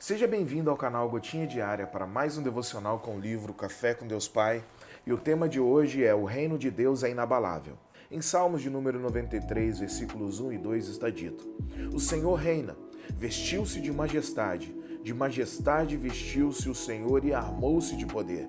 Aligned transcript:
Seja 0.00 0.28
bem-vindo 0.28 0.70
ao 0.70 0.76
canal 0.76 1.10
Gotinha 1.10 1.44
Diária 1.44 1.84
para 1.84 2.06
mais 2.06 2.38
um 2.38 2.42
devocional 2.42 3.00
com 3.00 3.16
o 3.16 3.20
livro 3.20 3.52
Café 3.52 3.94
com 3.94 4.06
Deus 4.06 4.28
Pai. 4.28 4.62
E 5.04 5.12
o 5.12 5.18
tema 5.18 5.48
de 5.48 5.58
hoje 5.58 6.04
é 6.04 6.14
O 6.14 6.24
Reino 6.24 6.56
de 6.56 6.70
Deus 6.70 7.02
é 7.02 7.10
Inabalável. 7.10 7.74
Em 8.08 8.22
Salmos 8.22 8.62
de 8.62 8.70
número 8.70 9.00
93, 9.00 9.80
versículos 9.80 10.38
1 10.38 10.52
e 10.52 10.58
2 10.58 10.86
está 10.86 11.10
dito: 11.10 11.44
O 11.92 11.98
Senhor 11.98 12.36
reina, 12.36 12.76
vestiu-se 13.16 13.80
de 13.80 13.90
majestade, 13.90 14.72
de 15.02 15.12
majestade 15.12 15.96
vestiu-se 15.96 16.70
o 16.70 16.76
Senhor 16.76 17.24
e 17.24 17.34
armou-se 17.34 17.96
de 17.96 18.06
poder. 18.06 18.48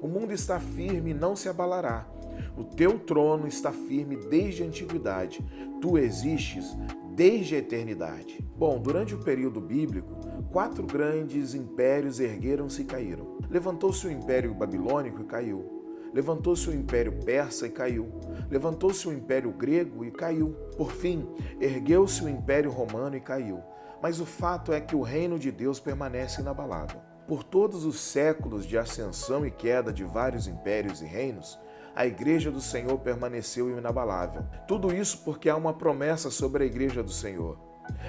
O 0.00 0.06
mundo 0.06 0.32
está 0.32 0.60
firme 0.60 1.10
e 1.10 1.14
não 1.14 1.34
se 1.34 1.48
abalará. 1.48 2.06
O 2.56 2.62
teu 2.62 3.00
trono 3.00 3.48
está 3.48 3.72
firme 3.72 4.14
desde 4.14 4.62
a 4.62 4.66
antiguidade. 4.66 5.44
Tu 5.80 5.98
existes 5.98 6.76
desde 7.18 7.56
a 7.56 7.58
eternidade. 7.58 8.38
Bom, 8.56 8.80
durante 8.80 9.12
o 9.12 9.18
período 9.18 9.60
bíblico, 9.60 10.14
quatro 10.52 10.86
grandes 10.86 11.54
impérios 11.54 12.20
ergueram-se 12.20 12.82
e 12.82 12.84
caíram. 12.84 13.38
Levantou-se 13.50 14.06
o 14.06 14.10
Império 14.10 14.54
Babilônico 14.54 15.20
e 15.20 15.24
caiu. 15.24 15.78
Levantou-se 16.12 16.68
o 16.70 16.74
Império 16.74 17.12
Persa 17.24 17.66
e 17.66 17.70
caiu. 17.70 18.08
Levantou-se 18.50 19.06
o 19.06 19.12
Império 19.12 19.52
Grego 19.52 20.04
e 20.04 20.10
caiu. 20.10 20.50
Por 20.76 20.92
fim, 20.92 21.28
ergueu-se 21.60 22.24
o 22.24 22.28
Império 22.28 22.70
Romano 22.70 23.16
e 23.16 23.20
caiu. 23.20 23.60
Mas 24.02 24.20
o 24.20 24.26
fato 24.26 24.72
é 24.72 24.80
que 24.80 24.96
o 24.96 25.02
reino 25.02 25.38
de 25.38 25.52
Deus 25.52 25.78
permanece 25.78 26.40
inabalável. 26.40 27.00
Por 27.26 27.44
todos 27.44 27.84
os 27.84 28.00
séculos 28.00 28.64
de 28.64 28.78
ascensão 28.78 29.44
e 29.44 29.50
queda 29.50 29.92
de 29.92 30.02
vários 30.02 30.46
impérios 30.46 31.02
e 31.02 31.04
reinos, 31.04 31.58
a 31.94 32.06
igreja 32.06 32.50
do 32.50 32.60
Senhor 32.60 32.98
permaneceu 33.00 33.76
inabalável. 33.76 34.44
Tudo 34.66 34.94
isso 34.94 35.22
porque 35.24 35.50
há 35.50 35.56
uma 35.56 35.74
promessa 35.74 36.30
sobre 36.30 36.64
a 36.64 36.66
igreja 36.66 37.02
do 37.02 37.12
Senhor 37.12 37.67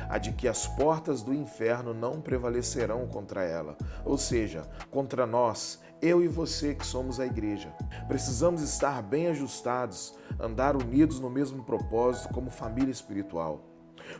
a 0.10 0.18
de 0.18 0.32
que 0.32 0.48
as 0.48 0.68
portas 0.68 1.22
do 1.22 1.34
inferno 1.34 1.94
não 1.94 2.22
prevalecerão 2.22 3.08
contra 3.08 3.44
ela, 3.44 3.78
ou 4.06 4.18
seja, 4.18 4.64
contra 4.90 5.26
nós, 5.26 5.80
eu 6.02 6.24
e 6.24 6.28
você 6.28 6.74
que 6.74 6.86
somos 6.86 7.20
a 7.20 7.26
igreja. 7.26 7.74
Precisamos 8.08 8.62
estar 8.62 9.02
bem 9.02 9.28
ajustados, 9.28 10.16
andar 10.40 10.76
unidos 10.76 11.20
no 11.20 11.30
mesmo 11.30 11.64
propósito 11.64 12.34
como 12.34 12.50
família 12.50 12.92
espiritual. 12.92 13.66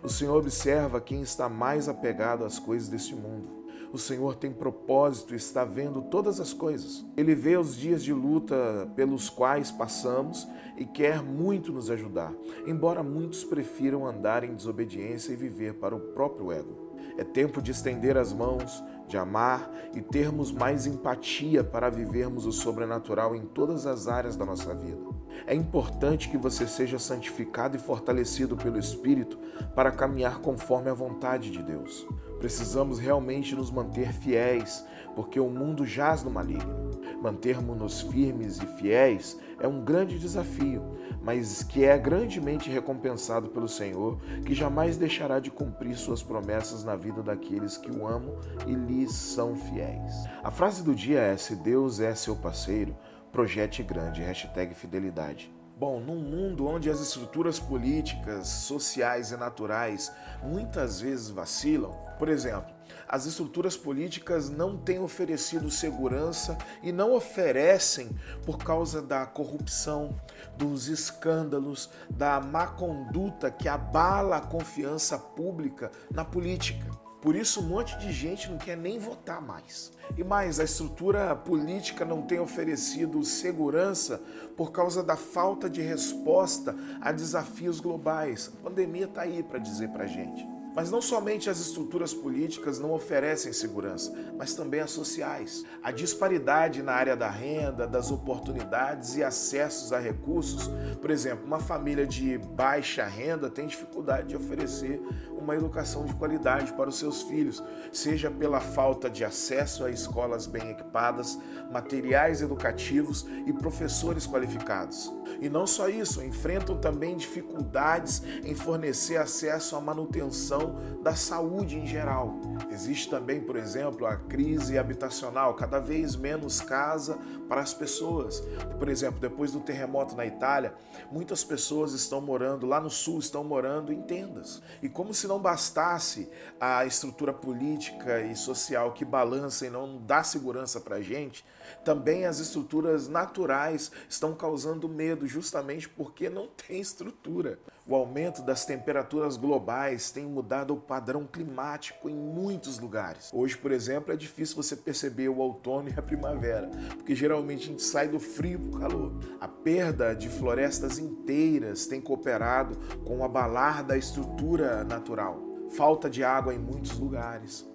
O 0.04 0.10
Senhor 0.10 0.38
observa 0.38 1.02
quem 1.02 1.22
está 1.22 1.50
mais 1.50 1.88
apegado 1.88 2.46
às 2.46 2.60
coisas 2.60 2.90
deste 2.90 3.16
mundo. 3.16 3.59
O 3.92 3.98
Senhor 3.98 4.36
tem 4.36 4.52
propósito 4.52 5.34
e 5.34 5.38
está 5.38 5.66
vendo 5.66 6.04
todas 6.04 6.40
as 6.40 6.54
coisas. 6.54 7.04
Ele 7.18 7.34
vê 7.34 7.58
os 7.58 7.76
dias 7.76 8.04
de 8.04 8.14
luta 8.14 8.88
pelos 8.96 9.30
quais 9.30 9.72
passamos 9.72 10.48
e 10.78 10.86
quer 10.86 11.24
muito 11.24 11.72
nos 11.72 11.90
ajudar, 11.90 12.32
embora 12.68 13.02
muitos 13.02 13.44
prefiram 13.44 14.06
andar 14.06 14.44
em 14.44 14.54
desobediência 14.54 15.34
e 15.34 15.36
viver 15.36 15.74
para 15.76 15.96
o 15.96 16.00
próprio 16.00 16.52
ego. 16.52 16.90
É 17.18 17.24
tempo 17.24 17.62
de 17.62 17.72
estender 17.72 18.16
as 18.16 18.32
mãos, 18.32 18.84
de 19.08 19.18
amar 19.18 19.72
e 19.96 20.02
termos 20.02 20.52
mais 20.52 20.86
empatia 20.86 21.64
para 21.64 21.90
vivermos 21.90 22.46
o 22.46 22.52
sobrenatural 22.52 23.36
em 23.36 23.42
todas 23.42 23.88
as 23.88 24.08
áreas 24.08 24.36
da 24.36 24.46
nossa 24.46 24.74
vida. 24.76 25.02
É 25.48 25.54
importante 25.56 26.30
que 26.30 26.38
você 26.38 26.68
seja 26.68 27.00
santificado 27.00 27.76
e 27.76 27.80
fortalecido 27.80 28.56
pelo 28.56 28.78
Espírito 28.78 29.38
para 29.76 29.92
caminhar 29.92 30.40
conforme 30.40 30.90
a 30.90 30.94
vontade 30.94 31.50
de 31.50 31.64
Deus. 31.64 32.08
Precisamos 32.40 33.00
realmente 33.00 33.54
nos 33.54 33.70
manter 33.70 34.14
fiéis, 34.14 34.86
porque 35.16 35.40
o 35.40 35.50
mundo 35.50 35.86
jaz 35.86 36.24
no 36.24 36.32
maligno. 36.32 36.90
Mantermos-nos 37.22 38.02
firmes 38.02 38.60
e 38.60 38.66
fiéis 38.78 39.38
é 39.60 39.68
um 39.68 39.84
grande 39.84 40.18
desafio, 40.18 40.82
mas 41.22 41.64
que 41.64 41.84
é 41.84 41.98
grandemente 41.98 42.70
recompensado 42.70 43.50
pelo 43.50 43.68
Senhor, 43.68 44.18
que 44.46 44.56
jamais 44.56 44.96
deixará 44.96 45.40
de 45.40 45.52
cumprir 45.52 45.98
suas 45.98 46.24
promessas 46.24 46.84
na 46.84 46.96
vida 46.96 47.22
daqueles 47.22 47.78
que 47.78 47.92
o 47.92 48.08
amam 48.08 48.38
e 48.66 48.74
lhes 48.74 49.12
são 49.12 49.56
fiéis. 49.56 50.14
A 50.42 50.50
frase 50.50 50.82
do 50.82 50.96
dia 50.96 51.20
é: 51.20 51.36
Se 51.36 51.56
Deus 51.56 52.00
é 52.00 52.16
seu 52.16 52.38
parceiro, 52.38 52.96
projete 53.34 53.84
grande. 53.84 54.22
Hashtag 54.22 54.74
fidelidade. 54.74 55.59
Bom, 55.80 56.02
num 56.02 56.18
mundo 56.18 56.68
onde 56.68 56.90
as 56.90 57.00
estruturas 57.00 57.58
políticas, 57.58 58.50
sociais 58.50 59.32
e 59.32 59.38
naturais 59.38 60.12
muitas 60.44 61.00
vezes 61.00 61.30
vacilam, 61.30 61.94
por 62.20 62.28
exemplo, 62.28 62.70
as 63.08 63.26
estruturas 63.26 63.78
políticas 63.78 64.50
não 64.50 64.76
têm 64.76 65.00
oferecido 65.00 65.72
segurança 65.72 66.58
e 66.84 66.92
não 66.92 67.14
oferecem 67.14 68.10
por 68.46 68.58
causa 68.58 69.02
da 69.02 69.26
corrupção, 69.26 70.20
dos 70.58 70.90
escândalos, 70.90 71.90
da 72.10 72.42
má 72.42 72.68
conduta 72.68 73.50
que 73.50 73.70
abala 73.70 74.36
a 74.36 74.42
confiança 74.42 75.18
pública 75.18 75.90
na 76.12 76.26
política. 76.26 77.09
Por 77.22 77.36
isso, 77.36 77.60
um 77.60 77.68
monte 77.68 77.98
de 77.98 78.14
gente 78.14 78.50
não 78.50 78.58
quer 78.58 78.78
nem 78.78 78.98
votar 78.98 79.42
mais. 79.42 79.92
E 80.18 80.24
mais, 80.24 80.60
a 80.60 80.64
estrutura 80.64 81.36
política 81.36 82.06
não 82.06 82.22
tem 82.22 82.40
oferecido 82.40 83.24
segurança 83.24 84.22
por 84.56 84.72
causa 84.72 85.04
da 85.04 85.18
falta 85.18 85.70
de 85.70 85.82
resposta 85.82 86.74
a 87.02 87.12
desafios 87.12 87.82
globais. 87.82 88.50
A 88.60 88.64
pandemia 88.64 89.06
está 89.06 89.24
aí 89.24 89.44
para 89.44 89.60
dizer 89.60 89.90
para 89.90 90.06
gente. 90.06 90.59
Mas 90.76 90.92
não 90.92 91.02
somente 91.02 91.50
as 91.50 91.60
estruturas 91.60 92.14
políticas 92.14 92.80
não 92.80 92.92
oferecem 92.92 93.52
segurança, 93.52 94.14
mas 94.38 94.54
também 94.54 94.80
as 94.80 94.92
sociais. 94.92 95.66
A 95.84 95.92
disparidade 95.92 96.84
na 96.84 96.94
área 96.94 97.16
da 97.16 97.30
renda, 97.30 97.88
das 97.88 98.12
oportunidades 98.12 99.16
e 99.16 99.24
acessos 99.24 99.92
a 99.92 100.00
recursos, 100.00 100.70
por 101.02 101.10
exemplo, 101.10 101.46
uma 101.46 101.60
família 101.60 102.06
de 102.06 102.38
baixa 102.38 103.06
renda 103.06 103.50
tem 103.50 103.68
dificuldade 103.68 104.30
de 104.30 104.36
oferecer 104.36 105.02
uma 105.32 105.56
educação 105.56 106.06
de 106.06 106.14
qualidade 106.14 106.74
para 106.74 106.90
os 106.90 107.00
seus 107.00 107.24
filhos, 107.24 107.64
seja 107.92 108.30
pela 108.30 108.60
falta 108.60 109.10
de 109.10 109.24
acesso 109.24 109.84
a 109.84 109.90
escolas 109.90 110.46
bem 110.46 110.70
equipadas, 110.70 111.40
materiais 111.72 112.42
educativos 112.42 113.26
e 113.46 113.54
professores 113.54 114.28
qualificados. 114.28 115.12
E 115.42 115.50
não 115.50 115.66
só 115.66 115.88
isso, 115.88 116.24
enfrentam 116.24 116.78
também 116.78 117.16
dificuldades 117.16 118.22
em 118.44 118.54
fornecer 118.54 119.18
acesso 119.18 119.76
à 119.76 119.82
manutenção 119.82 120.59
da 121.02 121.16
saúde 121.16 121.78
em 121.78 121.88
geral. 121.88 122.36
Existe 122.72 123.10
também, 123.10 123.42
por 123.42 123.56
exemplo, 123.56 124.06
a 124.06 124.16
crise 124.16 124.78
habitacional, 124.78 125.54
cada 125.54 125.80
vez 125.80 126.16
menos 126.16 126.62
casa 126.62 127.18
para 127.48 127.62
as 127.62 127.74
pessoas. 127.74 128.44
Por 128.78 128.90
exemplo, 128.90 129.20
depois 129.20 129.52
do 129.52 129.60
terremoto 129.60 130.16
na 130.16 130.26
Itália, 130.26 130.74
muitas 131.12 131.44
pessoas 131.44 131.94
estão 131.94 132.22
morando 132.22 132.66
lá 132.66 132.80
no 132.80 132.90
sul, 132.90 133.20
estão 133.20 133.44
morando 133.44 133.92
em 133.92 134.02
tendas. 134.02 134.62
E 134.82 134.90
como 134.90 135.14
se 135.14 135.28
não 135.28 135.40
bastasse 135.40 136.30
a 136.60 136.86
estrutura 136.86 137.34
política 137.34 138.22
e 138.22 138.36
social 138.36 138.94
que 138.94 139.06
balança 139.06 139.66
e 139.66 139.70
não 139.70 139.98
dá 139.98 140.24
segurança 140.24 140.80
para 140.80 140.98
a 140.98 141.02
gente, 141.02 141.46
também 141.84 142.26
as 142.26 142.40
estruturas 142.40 143.08
naturais 143.08 143.92
estão 144.10 144.34
causando 144.34 144.90
medo 144.90 145.28
justamente 145.28 145.88
porque 145.88 146.30
não 146.30 146.48
tem 146.48 146.80
estrutura. 146.80 147.60
O 147.88 147.96
aumento 147.96 148.42
das 148.42 148.66
temperaturas 148.66 149.36
globais 149.38 150.12
tem 150.12 150.26
mudado 150.26 150.49
o 150.74 150.78
padrão 150.78 151.26
climático 151.26 152.10
em 152.10 152.16
muitos 152.16 152.80
lugares. 152.80 153.30
Hoje, 153.34 153.58
por 153.58 153.72
exemplo, 153.72 154.12
é 154.12 154.16
difícil 154.16 154.56
você 154.56 154.76
perceber 154.76 155.30
o 155.30 155.38
outono 155.38 155.90
e 155.90 155.94
a 155.98 156.02
primavera, 156.02 156.70
porque 156.96 157.16
geralmente 157.16 157.64
a 157.64 157.68
gente 157.68 157.84
sai 157.84 158.08
do 158.08 158.20
frio 158.20 158.60
para 158.60 158.78
o 158.78 158.80
calor. 158.80 159.20
A 159.40 159.48
perda 159.48 160.16
de 160.16 160.28
florestas 160.28 160.98
inteiras 160.98 161.86
tem 161.86 162.02
cooperado 162.02 162.78
com 163.06 163.20
o 163.20 163.24
abalar 163.24 163.84
da 163.84 163.98
estrutura 163.98 164.84
natural. 164.84 165.40
Falta 165.70 166.10
de 166.10 166.24
água 166.24 166.54
em 166.54 166.60
muitos 166.60 166.98
lugares. 166.98 167.68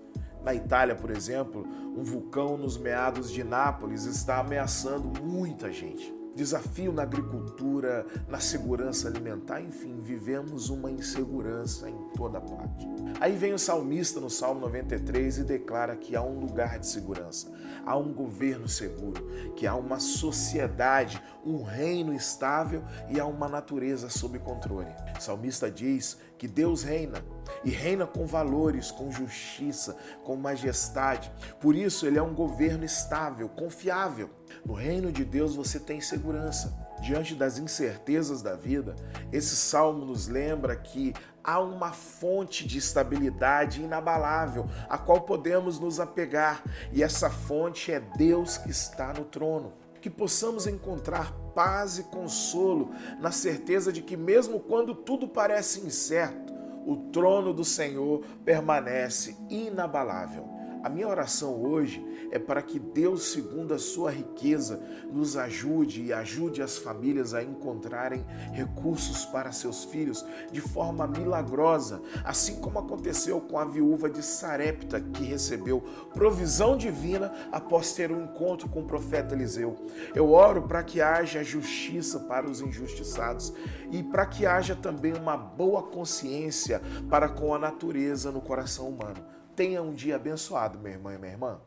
Na 0.42 0.52
Itália, 0.52 0.94
por 0.94 1.10
exemplo, 1.10 1.66
um 1.96 2.02
vulcão 2.02 2.56
nos 2.56 2.76
meados 2.76 3.30
de 3.30 3.42
Nápoles 3.42 4.04
está 4.04 4.40
ameaçando 4.40 5.22
muita 5.22 5.72
gente. 5.72 6.23
Desafio 6.34 6.92
na 6.92 7.02
agricultura, 7.02 8.04
na 8.28 8.40
segurança 8.40 9.08
alimentar, 9.08 9.60
enfim, 9.60 10.00
vivemos 10.00 10.68
uma 10.68 10.90
insegurança 10.90 11.88
em 11.88 11.96
toda 12.16 12.40
parte. 12.40 12.86
Aí 13.20 13.36
vem 13.36 13.52
o 13.52 13.58
salmista 13.58 14.20
no 14.20 14.28
Salmo 14.28 14.60
93 14.60 15.38
e 15.38 15.44
declara 15.44 15.94
que 15.96 16.16
há 16.16 16.22
um 16.22 16.40
lugar 16.40 16.78
de 16.80 16.88
segurança, 16.88 17.50
há 17.86 17.96
um 17.96 18.12
governo 18.12 18.68
seguro, 18.68 19.24
que 19.54 19.66
há 19.66 19.74
uma 19.74 20.00
sociedade, 20.00 21.22
um 21.44 21.62
reino 21.62 22.14
estável 22.14 22.82
e 23.08 23.20
há 23.20 23.26
uma 23.26 23.48
natureza 23.48 24.08
sob 24.08 24.38
controle. 24.38 24.90
O 25.16 25.20
salmista 25.20 25.70
diz 25.70 26.18
que 26.38 26.48
Deus 26.48 26.82
reina 26.82 27.22
e 27.62 27.70
reina 27.70 28.06
com 28.06 28.26
valores, 28.26 28.90
com 28.90 29.10
justiça, 29.10 29.96
com 30.24 30.36
majestade. 30.36 31.30
Por 31.60 31.74
isso, 31.74 32.06
ele 32.06 32.18
é 32.18 32.22
um 32.22 32.34
governo 32.34 32.84
estável, 32.84 33.48
confiável. 33.48 34.30
No 34.64 34.74
reino 34.74 35.12
de 35.12 35.24
Deus 35.24 35.54
você 35.54 35.78
tem 35.78 36.00
segurança. 36.00 36.74
Diante 37.00 37.34
das 37.34 37.58
incertezas 37.58 38.40
da 38.40 38.54
vida, 38.54 38.94
esse 39.32 39.56
salmo 39.56 40.06
nos 40.06 40.26
lembra 40.26 40.74
que 40.74 41.12
há 41.42 41.60
uma 41.60 41.92
fonte 41.92 42.66
de 42.66 42.78
estabilidade 42.78 43.82
inabalável 43.82 44.66
a 44.88 44.96
qual 44.96 45.20
podemos 45.20 45.78
nos 45.78 46.00
apegar, 46.00 46.62
e 46.92 47.02
essa 47.02 47.28
fonte 47.28 47.92
é 47.92 48.00
Deus 48.00 48.56
que 48.56 48.70
está 48.70 49.12
no 49.12 49.24
trono. 49.24 49.83
Que 50.04 50.10
possamos 50.10 50.66
encontrar 50.66 51.32
paz 51.54 51.96
e 51.98 52.02
consolo 52.02 52.90
na 53.18 53.32
certeza 53.32 53.90
de 53.90 54.02
que, 54.02 54.18
mesmo 54.18 54.60
quando 54.60 54.94
tudo 54.94 55.26
parece 55.26 55.80
incerto, 55.80 56.52
o 56.86 57.10
trono 57.10 57.54
do 57.54 57.64
Senhor 57.64 58.22
permanece 58.44 59.34
inabalável. 59.48 60.46
A 60.84 60.90
minha 60.90 61.08
oração 61.08 61.64
hoje 61.64 62.04
é 62.30 62.38
para 62.38 62.60
que 62.60 62.78
Deus, 62.78 63.32
segundo 63.32 63.72
a 63.72 63.78
sua 63.78 64.10
riqueza, 64.10 64.82
nos 65.10 65.34
ajude 65.34 66.02
e 66.02 66.12
ajude 66.12 66.60
as 66.60 66.76
famílias 66.76 67.32
a 67.32 67.42
encontrarem 67.42 68.22
recursos 68.52 69.24
para 69.24 69.50
seus 69.50 69.84
filhos 69.84 70.22
de 70.52 70.60
forma 70.60 71.06
milagrosa, 71.06 72.02
assim 72.22 72.60
como 72.60 72.78
aconteceu 72.78 73.40
com 73.40 73.58
a 73.58 73.64
viúva 73.64 74.10
de 74.10 74.22
Sarepta, 74.22 75.00
que 75.00 75.24
recebeu 75.24 75.80
provisão 76.12 76.76
divina 76.76 77.32
após 77.50 77.94
ter 77.94 78.12
um 78.12 78.22
encontro 78.22 78.68
com 78.68 78.82
o 78.82 78.86
profeta 78.86 79.34
Eliseu. 79.34 79.86
Eu 80.14 80.32
oro 80.32 80.64
para 80.64 80.82
que 80.82 81.00
haja 81.00 81.42
justiça 81.42 82.20
para 82.20 82.46
os 82.46 82.60
injustiçados 82.60 83.54
e 83.90 84.02
para 84.02 84.26
que 84.26 84.44
haja 84.44 84.76
também 84.76 85.14
uma 85.14 85.34
boa 85.34 85.82
consciência 85.82 86.82
para 87.08 87.26
com 87.26 87.54
a 87.54 87.58
natureza 87.58 88.30
no 88.30 88.42
coração 88.42 88.86
humano. 88.86 89.43
Tenha 89.54 89.82
um 89.82 89.92
dia 89.92 90.16
abençoado, 90.16 90.78
meu 90.78 90.92
irmão 90.92 91.12
e 91.12 91.18
minha 91.18 91.32
irmã. 91.32 91.60